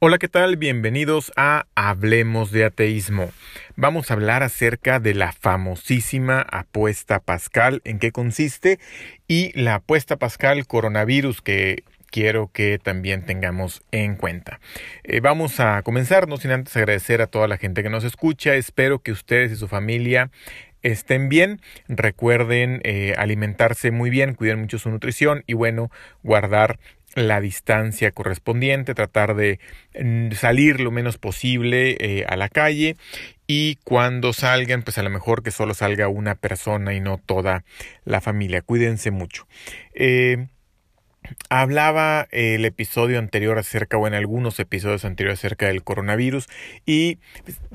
[0.00, 0.56] Hola, ¿qué tal?
[0.56, 3.30] Bienvenidos a Hablemos de Ateísmo.
[3.76, 8.80] Vamos a hablar acerca de la famosísima apuesta pascal, en qué consiste,
[9.28, 14.60] y la apuesta pascal coronavirus que quiero que también tengamos en cuenta.
[15.04, 18.56] Eh, vamos a comenzar, no sin antes agradecer a toda la gente que nos escucha.
[18.56, 20.30] Espero que ustedes y su familia
[20.82, 21.60] estén bien.
[21.88, 25.90] Recuerden eh, alimentarse muy bien, cuidar mucho su nutrición y bueno,
[26.22, 26.78] guardar
[27.14, 29.60] la distancia correspondiente, tratar de
[29.98, 32.96] mm, salir lo menos posible eh, a la calle
[33.46, 37.64] y cuando salgan, pues a lo mejor que solo salga una persona y no toda
[38.04, 38.62] la familia.
[38.62, 39.46] Cuídense mucho.
[39.94, 40.46] Eh,
[41.48, 46.48] hablaba el episodio anterior acerca, o en algunos episodios anteriores acerca del coronavirus,
[46.86, 47.18] y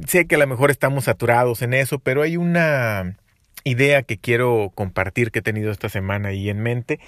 [0.07, 3.17] sé que a lo mejor estamos saturados en eso, pero hay una
[3.63, 6.99] idea que quiero compartir que he tenido esta semana ahí en mente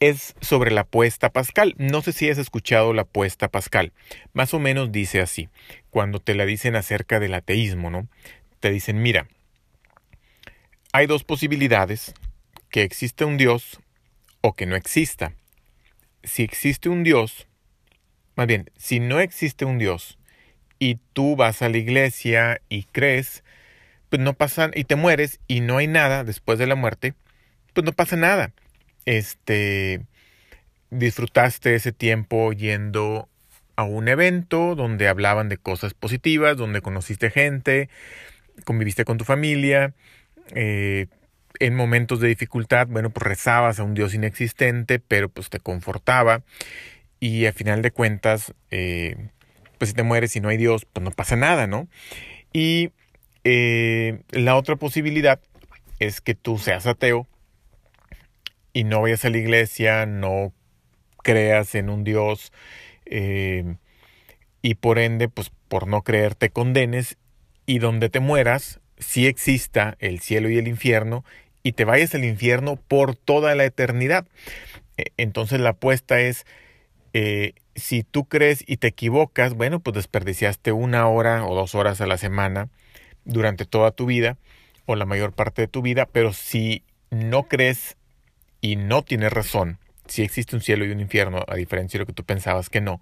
[0.00, 1.74] es sobre la apuesta pascal.
[1.78, 3.92] No sé si has escuchado la apuesta pascal.
[4.32, 5.48] Más o menos dice así,
[5.90, 8.08] cuando te la dicen acerca del ateísmo, ¿no?
[8.60, 9.28] Te dicen, mira,
[10.92, 12.14] hay dos posibilidades,
[12.70, 13.80] que existe un Dios
[14.40, 15.34] o que no exista.
[16.22, 17.46] Si existe un Dios,
[18.34, 20.18] más bien, si no existe un Dios
[20.78, 23.44] y tú vas a la iglesia y crees,
[24.08, 27.14] pues no pasa, y te mueres y no hay nada después de la muerte,
[27.72, 28.52] pues no pasa nada
[29.06, 30.02] este,
[30.90, 33.28] disfrutaste ese tiempo yendo
[33.76, 37.88] a un evento donde hablaban de cosas positivas, donde conociste gente,
[38.64, 39.94] conviviste con tu familia,
[40.54, 41.06] eh,
[41.58, 46.42] en momentos de dificultad, bueno, pues rezabas a un Dios inexistente, pero pues te confortaba
[47.20, 49.16] y a final de cuentas, eh,
[49.78, 51.88] pues si te mueres y no hay Dios, pues no pasa nada, ¿no?
[52.52, 52.90] Y
[53.44, 55.40] eh, la otra posibilidad
[55.98, 57.26] es que tú seas ateo
[58.76, 60.52] y no vayas a la iglesia, no
[61.22, 62.52] creas en un Dios
[63.06, 63.76] eh,
[64.60, 67.16] y por ende, pues por no creer te condenes
[67.64, 71.24] y donde te mueras, si exista el cielo y el infierno
[71.62, 74.26] y te vayas al infierno por toda la eternidad.
[74.98, 76.44] E, entonces la apuesta es,
[77.14, 82.02] eh, si tú crees y te equivocas, bueno, pues desperdiciaste una hora o dos horas
[82.02, 82.68] a la semana
[83.24, 84.36] durante toda tu vida
[84.84, 87.96] o la mayor parte de tu vida, pero si no crees
[88.60, 92.06] y no tienes razón, si existe un cielo y un infierno, a diferencia de lo
[92.06, 93.00] que tú pensabas que no,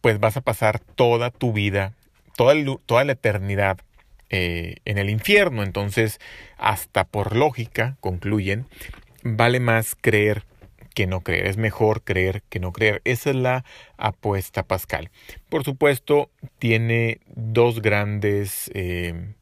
[0.00, 1.94] pues vas a pasar toda tu vida,
[2.36, 2.54] toda,
[2.86, 3.78] toda la eternidad
[4.30, 5.62] eh, en el infierno.
[5.62, 6.20] Entonces,
[6.58, 8.66] hasta por lógica, concluyen,
[9.22, 10.44] vale más creer
[10.94, 11.46] que no creer.
[11.46, 13.00] Es mejor creer que no creer.
[13.04, 13.64] Esa es la
[13.96, 15.10] apuesta pascal.
[15.48, 19.34] Por supuesto, tiene dos grandes, eh,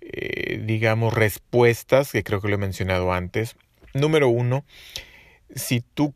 [0.00, 3.56] eh, digamos, respuestas, que creo que lo he mencionado antes.
[4.00, 4.64] Número uno,
[5.54, 6.14] si tú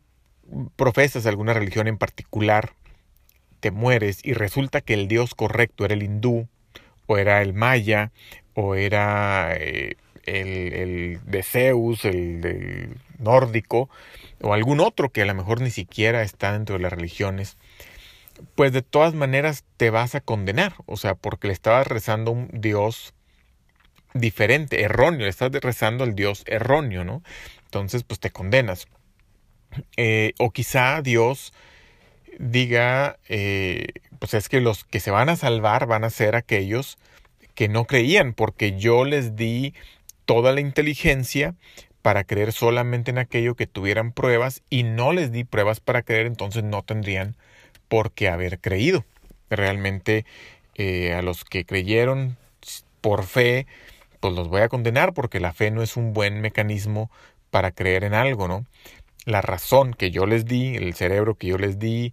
[0.75, 2.73] profesas alguna religión en particular,
[3.59, 6.47] te mueres y resulta que el dios correcto era el hindú,
[7.07, 8.11] o era el maya,
[8.53, 9.95] o era eh,
[10.25, 13.89] el, de Zeus, el, nórdico,
[14.41, 17.57] o algún otro que a lo mejor ni siquiera está dentro de las religiones,
[18.55, 22.49] pues de todas maneras te vas a condenar, o sea, porque le estabas rezando un
[22.51, 23.13] dios
[24.13, 27.23] diferente, erróneo, le estás rezando al dios erróneo, ¿no?
[27.73, 28.87] Entonces pues te condenas.
[29.97, 31.53] Eh, o quizá Dios
[32.37, 33.87] diga, eh,
[34.19, 36.99] pues es que los que se van a salvar van a ser aquellos
[37.55, 39.73] que no creían, porque yo les di
[40.25, 41.55] toda la inteligencia
[42.03, 46.27] para creer solamente en aquello que tuvieran pruebas y no les di pruebas para creer,
[46.27, 47.35] entonces no tendrían
[47.87, 49.05] por qué haber creído.
[49.49, 50.25] Realmente
[50.75, 52.37] eh, a los que creyeron
[53.01, 53.65] por fe,
[54.19, 57.11] pues los voy a condenar porque la fe no es un buen mecanismo
[57.53, 58.65] para creer en algo, ¿no?
[59.25, 62.11] La razón que yo les di, el cerebro que yo les di,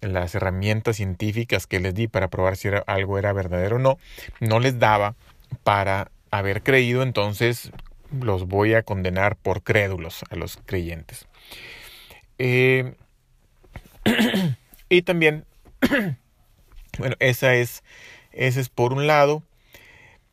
[0.00, 3.98] las herramientas científicas que les di para probar si algo era verdadero o no,
[4.40, 5.14] no les daba
[5.62, 7.70] para haber creído, entonces
[8.18, 11.26] los voy a condenar por crédulos a los creyentes.
[12.38, 12.94] Eh,
[14.88, 15.44] y también,
[16.98, 17.82] bueno, esa es,
[18.32, 19.42] ese es por un lado.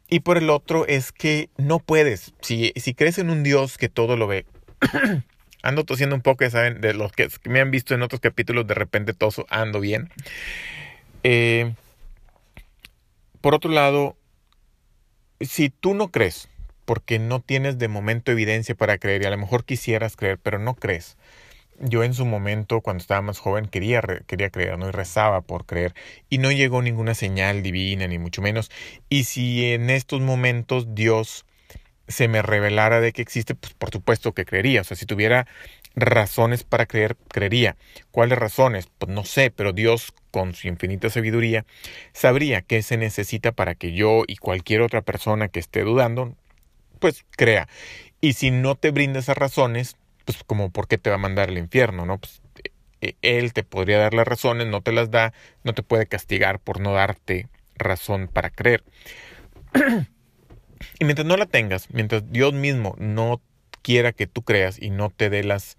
[0.10, 3.90] Y por el otro es que no puedes, si, si crees en un Dios que
[3.90, 4.46] todo lo ve,
[5.63, 8.75] ando tosiendo un poco, saben, de los que, me han visto en otros capítulos, de
[8.75, 10.10] repente toso, ando bien.
[11.24, 11.74] Eh,
[13.42, 14.16] por otro lado,
[15.42, 16.50] si tú no crees,
[16.86, 20.60] porque no tienes de momento evidencia para creer, y a lo mejor quisieras creer, pero
[20.60, 21.18] no crees,
[21.80, 24.88] yo en su momento, cuando estaba más joven, quería, quería creer, ¿no?
[24.88, 25.94] Y rezaba por creer.
[26.30, 28.72] Y no llegó ninguna señal divina, ni mucho menos.
[29.10, 31.45] Y si en estos momentos Dios
[32.07, 34.81] se me revelara de que existe, pues por supuesto que creería.
[34.81, 35.48] O sea, si tuviera
[35.95, 37.78] razones para creer, creería.
[38.12, 38.88] ¿Cuáles razones?
[38.98, 41.66] Pues no sé, pero Dios, con su infinita sabiduría,
[42.13, 46.36] sabría qué se necesita para que yo y cualquier otra persona que esté dudando,
[47.00, 47.68] pues crea.
[48.21, 51.50] Y si no te brinda esas razones, pues como por qué te va a mandar
[51.50, 52.18] al infierno, ¿no?
[52.18, 52.42] Pues
[53.01, 55.33] e, él te podría dar las razones, no te las da,
[55.63, 58.83] no te puede castigar por no darte razón para creer.
[61.00, 63.42] y mientras no la tengas, mientras Dios mismo no
[63.81, 65.77] quiera que tú creas y no te dé las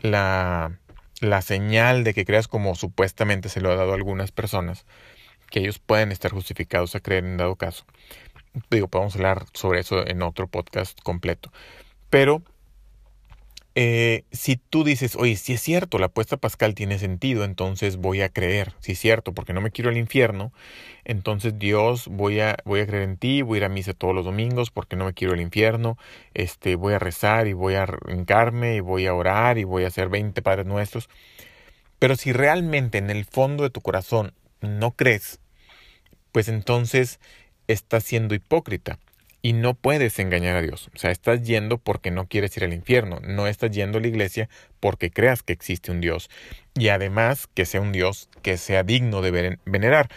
[0.00, 0.78] la,
[1.20, 4.84] la señal de que creas como supuestamente se lo ha dado a algunas personas,
[5.50, 7.86] que ellos pueden estar justificados a creer en dado caso.
[8.70, 11.50] Digo, podemos hablar sobre eso en otro podcast completo.
[12.10, 12.42] Pero
[13.76, 18.22] eh, si tú dices, oye, si es cierto, la apuesta pascal tiene sentido, entonces voy
[18.22, 20.52] a creer, si es cierto, porque no me quiero al infierno,
[21.04, 24.14] entonces Dios, voy a, voy a creer en ti, voy a ir a misa todos
[24.14, 25.98] los domingos porque no me quiero al infierno,
[26.34, 29.88] este, voy a rezar y voy a hincarme y voy a orar y voy a
[29.88, 31.08] hacer 20 Padres Nuestros.
[31.98, 35.40] Pero si realmente en el fondo de tu corazón no crees,
[36.32, 37.18] pues entonces
[37.66, 38.98] estás siendo hipócrita
[39.44, 40.88] y no puedes engañar a Dios.
[40.94, 44.06] O sea, estás yendo porque no quieres ir al infierno, no estás yendo a la
[44.06, 44.48] iglesia
[44.80, 46.30] porque creas que existe un Dios
[46.74, 50.08] y además que sea un Dios que sea digno de venerar.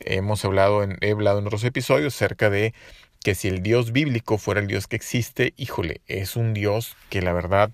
[0.00, 2.74] Hemos hablado en, he hablado en otros episodios acerca de
[3.22, 7.22] que si el Dios bíblico fuera el Dios que existe, híjole, es un Dios que
[7.22, 7.70] la verdad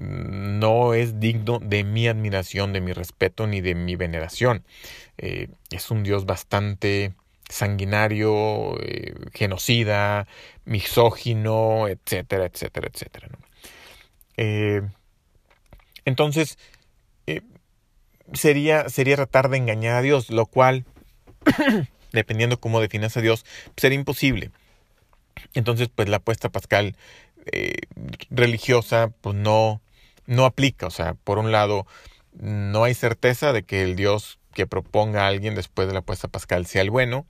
[0.00, 4.64] mm, no es digno de mi admiración, de mi respeto ni de mi veneración.
[5.18, 7.12] Eh, es un Dios bastante
[7.48, 10.26] sanguinario, eh, genocida,
[10.64, 13.28] misógino, etcétera, etcétera, etcétera.
[14.36, 14.82] Eh,
[16.04, 16.58] entonces,
[17.26, 17.42] eh,
[18.32, 20.84] sería, sería tratar de engañar a Dios, lo cual,
[22.12, 23.44] dependiendo cómo definas a Dios,
[23.76, 24.50] sería imposible.
[25.54, 26.96] Entonces, pues la apuesta pascal
[28.28, 29.80] religiosa, pues no,
[30.26, 30.86] no aplica.
[30.86, 31.86] O sea, por un lado,
[32.32, 36.28] no hay certeza de que el Dios que proponga a alguien después de la apuesta
[36.28, 37.26] pascal sea el bueno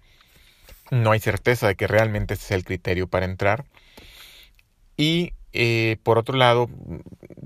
[0.90, 3.64] no hay certeza de que realmente ese sea el criterio para entrar.
[4.96, 6.68] Y eh, por otro lado,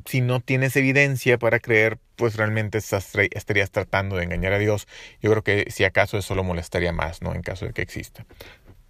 [0.07, 4.89] si no tienes evidencia para creer, pues realmente estarías tratando de engañar a Dios.
[5.21, 7.35] Yo creo que si acaso eso lo molestaría más, ¿no?
[7.35, 8.27] En caso de que exista.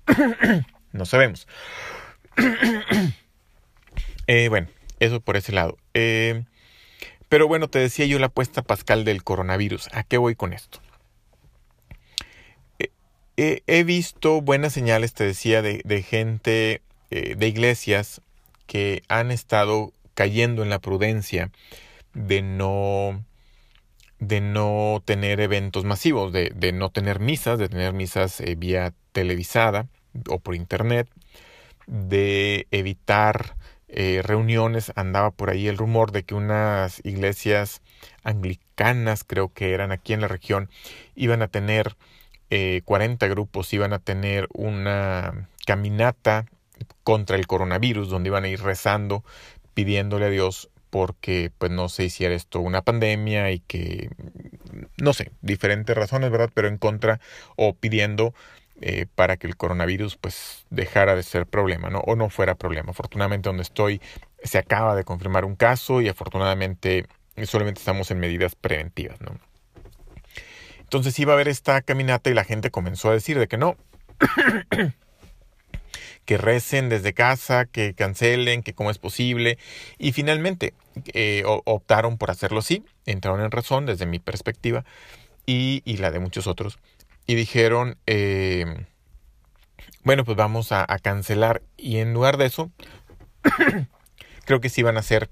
[0.92, 1.46] no sabemos.
[4.28, 4.68] Eh, bueno,
[5.00, 5.76] eso por ese lado.
[5.94, 6.44] Eh,
[7.28, 9.88] pero bueno, te decía yo la apuesta pascal del coronavirus.
[9.92, 10.80] ¿A qué voy con esto?
[13.36, 18.20] He visto buenas señales, te decía, de, gente, eh, de iglesias
[18.66, 21.50] que han estado cayendo en la prudencia
[22.14, 23.24] de no
[24.18, 28.94] de no tener eventos masivos, de, de no tener misas, de tener misas eh, vía
[29.10, 29.88] televisada
[30.28, 31.08] o por internet,
[31.88, 33.56] de evitar
[33.88, 34.92] eh, reuniones.
[34.94, 37.82] Andaba por ahí el rumor de que unas iglesias
[38.22, 40.70] anglicanas, creo que eran aquí en la región,
[41.16, 41.96] iban a tener
[42.84, 46.46] 40 eh, grupos iban a tener una caminata
[47.04, 49.24] contra el coronavirus, donde iban a ir rezando,
[49.74, 54.10] pidiéndole a Dios porque pues no se hiciera esto una pandemia y que
[55.00, 56.50] no sé, diferentes razones, ¿verdad?
[56.52, 57.18] Pero en contra
[57.56, 58.34] o pidiendo
[58.80, 62.00] eh, para que el coronavirus pues dejara de ser problema, ¿no?
[62.00, 62.90] O no fuera problema.
[62.90, 64.02] Afortunadamente donde estoy
[64.42, 67.06] se acaba de confirmar un caso y afortunadamente
[67.44, 69.38] solamente estamos en medidas preventivas, ¿no?
[70.92, 73.78] Entonces iba a haber esta caminata y la gente comenzó a decir de que no,
[76.26, 79.56] que recen desde casa, que cancelen, que cómo es posible.
[79.96, 80.74] Y finalmente
[81.14, 84.84] eh, optaron por hacerlo así, entraron en razón desde mi perspectiva
[85.46, 86.78] y, la de muchos otros.
[87.26, 88.84] Y dijeron, eh,
[90.04, 91.62] bueno, pues vamos a, a, cancelar.
[91.78, 92.70] Y en lugar de eso,
[94.44, 95.30] creo que sí van a hacer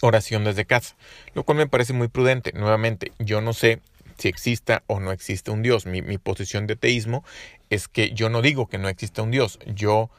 [0.00, 0.96] oración desde casa,
[1.34, 2.52] lo cual me parece muy prudente.
[2.54, 3.82] Nuevamente, yo no sé
[4.18, 5.86] si exista o no existe un Dios.
[5.86, 7.24] Mi, posición de teísmo
[7.70, 10.10] es que yo no digo que no exista un Dios, yo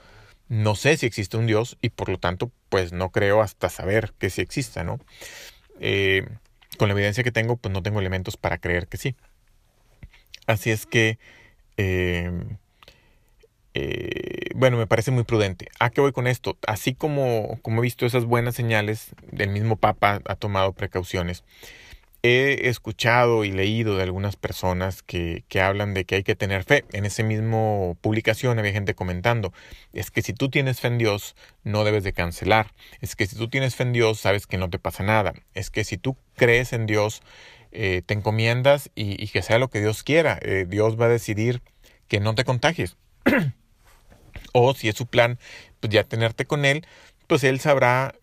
[0.49, 4.13] no sé si existe un Dios y por lo tanto pues no creo hasta saber
[4.17, 4.99] que sí exista, ¿no?
[5.79, 6.27] Eh,
[6.77, 9.15] con la evidencia que tengo pues no tengo elementos para creer que sí.
[10.45, 11.19] Así es que,
[11.75, 12.31] eh,
[13.73, 15.67] eh, bueno, me parece muy prudente.
[15.79, 16.57] ¿A qué voy con esto?
[16.65, 21.43] Así como, como he visto esas buenas señales, el mismo Papa ha tomado precauciones
[22.23, 26.63] he escuchado y leído de algunas personas que, que, hablan de que hay que tener
[26.63, 26.85] fe.
[26.91, 29.53] En ese mismo publicación había gente comentando,
[29.93, 32.73] es que si tú tienes fe en Dios, no debes de cancelar.
[33.01, 35.33] Es que si tú tienes fe en Dios, sabes que no te pasa nada.
[35.53, 37.21] Es que si tú crees en Dios,
[37.71, 40.39] eh, te encomiendas y, que sea lo que Dios quiera.
[40.41, 41.61] Eh, Dios va a decidir
[42.07, 42.97] que no te contagies.
[44.53, 45.37] O si es su plan,
[45.79, 46.85] pues ya tenerte con él,
[47.27, 48.15] pues él sabrá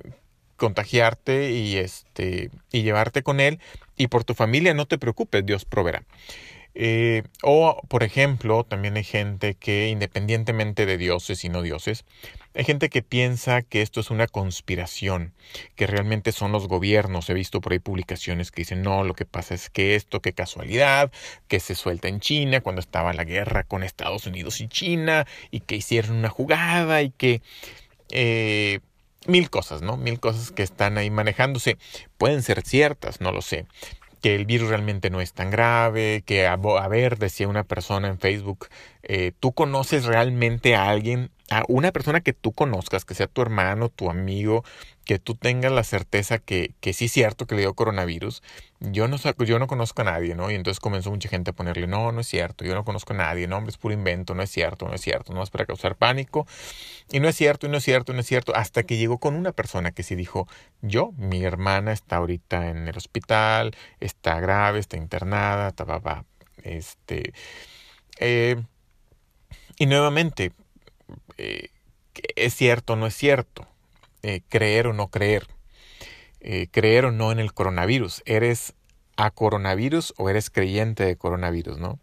[0.56, 3.61] contagiarte y este y llevarte con él
[3.96, 6.04] y por tu familia no te preocupes, Dios proveerá.
[6.76, 12.04] Eh, o, por ejemplo, también hay gente que, independientemente de dioses y no dioses,
[12.54, 15.34] hay gente que piensa que esto es una conspiración,
[15.76, 17.30] que realmente son los gobiernos.
[17.30, 20.32] He visto por ahí publicaciones que dicen, no, lo que pasa es que esto, qué
[20.32, 21.12] casualidad,
[21.49, 25.61] que se suelta en China cuando estaba la guerra con Estados Unidos y China, y
[25.61, 27.40] que hicieron una jugada y que...
[28.11, 28.80] Eh,
[29.26, 29.96] mil cosas, ¿no?
[29.96, 31.78] Mil cosas que están ahí manejándose.
[32.18, 33.66] Pueden ser ciertas, no lo sé.
[34.20, 36.56] Que el virus realmente no es tan grave, que a,
[36.88, 38.68] ver, decía una persona en Facebook,
[39.02, 43.42] eh, ¿tú conoces realmente a alguien a una persona que tú conozcas, que sea tu
[43.42, 44.64] hermano, tu amigo,
[45.04, 48.42] que tú tengas la certeza que, que sí es cierto que le dio coronavirus,
[48.80, 50.50] yo no, yo no conozco a nadie, ¿no?
[50.50, 53.16] Y entonces comenzó mucha gente a ponerle, no, no es cierto, yo no conozco a
[53.16, 55.66] nadie, no, hombre, es puro invento, no es cierto, no es cierto, no es para
[55.66, 56.46] causar pánico,
[57.11, 59.18] y no es cierto, y no es cierto, y no es cierto, hasta que llegó
[59.18, 60.49] con una persona que sí dijo,
[60.82, 66.25] yo, mi hermana está ahorita en el hospital, está grave, está internada, ta,
[66.62, 67.32] este...
[68.20, 68.56] Eh,
[69.76, 70.52] y nuevamente,
[71.37, 71.70] eh,
[72.37, 73.66] es cierto no es cierto,
[74.24, 75.46] eh, creer o no creer,
[76.40, 78.22] eh, creer o no en el coronavirus.
[78.24, 78.72] ¿Eres
[79.18, 81.98] a coronavirus o eres creyente de coronavirus, no?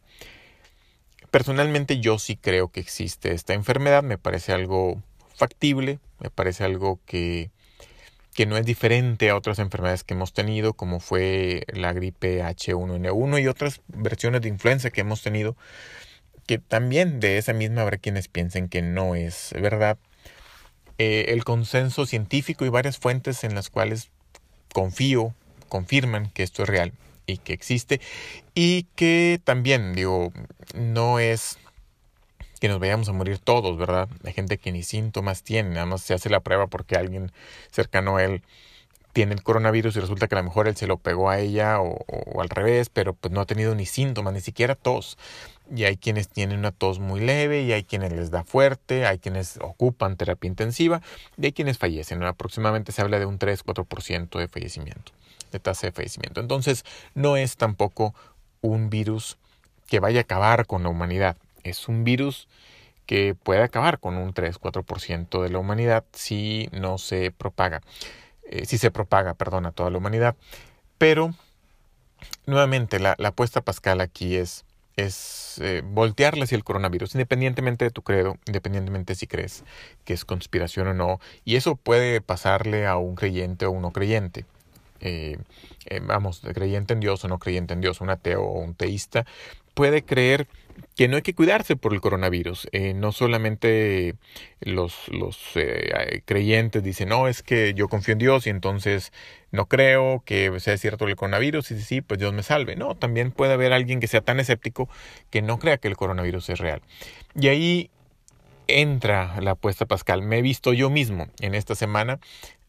[1.31, 5.01] Personalmente yo sí creo que existe esta enfermedad, me parece algo
[5.33, 7.49] factible, me parece algo que,
[8.35, 13.41] que no es diferente a otras enfermedades que hemos tenido, como fue la gripe H1N1
[13.41, 15.57] y otras versiones de influenza que hemos tenido
[16.45, 19.97] que también de esa misma habrá quienes piensen que no es verdad.
[21.03, 24.11] Eh, el consenso científico y varias fuentes en las cuales
[24.71, 25.33] confío
[25.67, 26.93] confirman que esto es real
[27.25, 27.99] y que existe
[28.53, 30.31] y que también digo
[30.75, 31.57] no es
[32.59, 34.09] que nos vayamos a morir todos, ¿verdad?
[34.23, 37.31] Hay gente que ni síntomas tiene, nada más se hace la prueba porque alguien
[37.71, 38.43] cercano a él
[39.13, 41.81] tiene el coronavirus y resulta que a lo mejor él se lo pegó a ella
[41.81, 45.17] o, al revés, pero pues no ha tenido ni síntomas, ni siquiera tos
[45.73, 49.19] y hay quienes tienen una tos muy leve y hay quienes les da fuerte, hay
[49.19, 51.01] quienes ocupan terapia intensiva
[51.37, 52.21] y hay quienes fallecen.
[52.23, 55.13] Aproximadamente se habla de un 3-4% de fallecimiento,
[55.51, 56.41] de tasa de fallecimiento.
[56.41, 56.83] Entonces
[57.15, 58.13] no es tampoco
[58.61, 59.37] un virus
[59.87, 62.47] que vaya a acabar con la humanidad, es un virus
[63.05, 67.81] que puede acabar con un 3-4% de la humanidad si no se propaga,
[68.45, 70.35] eh, si se propaga, perdón, a toda la humanidad.
[70.97, 71.33] Pero,
[72.45, 74.65] nuevamente, la, la apuesta pascal aquí es
[74.97, 79.63] es eh, voltearle hacia el coronavirus, independientemente de tu credo, independientemente si crees
[80.05, 81.19] que es conspiración o no.
[81.45, 84.45] Y eso puede pasarle a un creyente o un no creyente.
[84.99, 85.39] Eh,
[86.03, 89.25] vamos, creyente en Dios o no creyente en Dios, un ateo o un teísta,
[89.73, 90.47] puede creer
[90.95, 92.67] que no hay que cuidarse por el coronavirus.
[92.71, 94.15] Eh, no solamente
[94.59, 99.11] los, los eh, creyentes dicen, no, es que yo confío en Dios y entonces
[99.51, 102.75] no creo que sea cierto el coronavirus y sí, sí, pues Dios me salve.
[102.75, 104.89] No, también puede haber alguien que sea tan escéptico
[105.29, 106.81] que no crea que el coronavirus es real.
[107.35, 107.89] Y ahí
[108.67, 110.21] entra la apuesta pascal.
[110.21, 112.19] Me he visto yo mismo en esta semana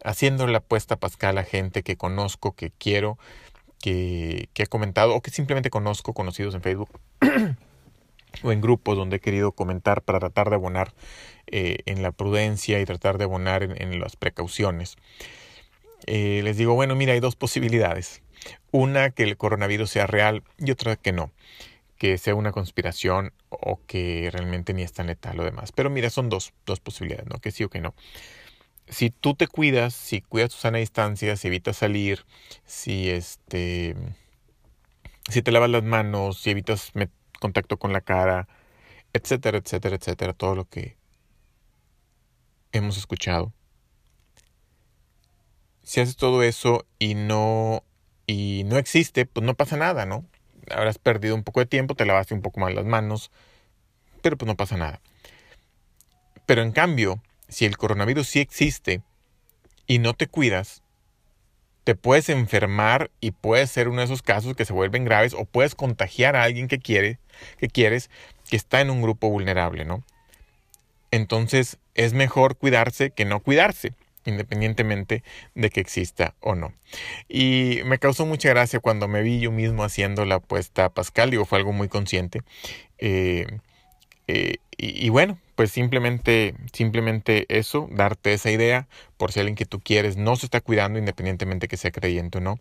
[0.05, 3.19] haciendo la apuesta pascal a gente que conozco, que quiero,
[3.81, 7.01] que, que he comentado o que simplemente conozco, conocidos en Facebook.
[8.43, 10.93] o en grupos donde he querido comentar para tratar de abonar
[11.47, 14.97] eh, en la prudencia y tratar de abonar en, las precauciones.
[16.07, 18.23] Eh, les digo, bueno, mira, hay dos posibilidades.
[18.71, 21.31] Una, que el coronavirus sea real y otra que no,
[21.97, 25.73] que sea una conspiración o que realmente ni es tan letal lo demás.
[25.73, 27.39] Pero mira, son dos, dos posibilidades, ¿no?
[27.39, 27.95] Que sí o que no.
[28.89, 32.25] Si tú te cuidas, si cuidas tu sana distancia, si evitas salir,
[32.67, 33.95] si este
[35.31, 36.93] si te lavas las manos, si evitas
[37.43, 38.47] contacto con la cara,
[39.13, 40.97] etcétera, etcétera, etcétera, todo lo que
[42.71, 43.53] hemos escuchado.
[45.83, 47.83] Si haces todo eso y no
[48.29, 50.25] y no existe, pues no pasa nada, ¿no?
[50.71, 53.33] Habrás perdido un poco de tiempo, te lavaste un poco más las manos,
[54.23, 55.01] pero pues no pasa nada.
[56.47, 59.03] Pero en cambio, si el coronavirus sí existe
[59.89, 60.82] y no te cuidas,
[61.85, 65.45] te puedes enfermar y puede ser uno de esos casos que se vuelven graves o
[65.45, 67.19] puedes contagiar a alguien que quiere,
[67.59, 68.11] que quieres,
[68.49, 70.05] que está en un grupo vulnerable, ¿no?
[71.11, 75.23] Entonces es mejor cuidarse que no cuidarse, independientemente
[75.55, 76.73] de que exista o no.
[77.29, 81.31] Y me causó mucha gracia cuando me vi yo mismo haciendo la apuesta a Pascal,
[81.31, 82.43] digo, fue algo muy consciente.
[82.99, 83.47] Eh,
[84.35, 89.79] eh, y, bueno, pues simplemente, simplemente eso, darte esa idea, por si alguien que tú
[89.79, 92.59] quieres no se está cuidando, independientemente que sea creyente o no,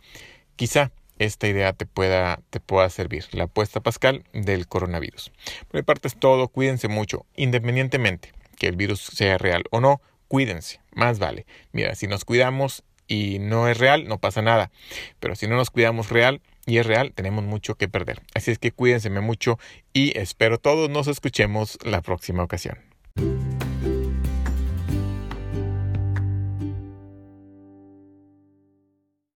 [0.57, 3.25] quizá esta idea te pueda, te pueda servir.
[3.31, 5.31] La apuesta pascal del coronavirus.
[5.69, 10.01] Por mi parte es todo, cuídense mucho, independientemente que el virus sea real o no,
[10.27, 11.45] cuídense, más vale.
[11.71, 14.71] Mira, si nos cuidamos y no es real, no pasa nada.
[15.19, 18.21] Pero si no nos cuidamos real y es real, tenemos mucho que perder.
[18.33, 19.59] Así es que cuídense mucho
[19.91, 22.79] y espero todos nos escuchemos la próxima ocasión.